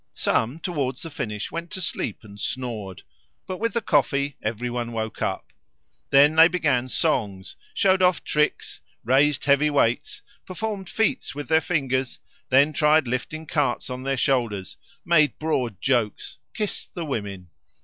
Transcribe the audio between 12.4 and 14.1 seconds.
then tried lifting carts on